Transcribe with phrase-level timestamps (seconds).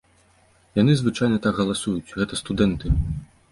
[0.81, 2.97] Яны звычайна так галасуюць, гэта студэнты.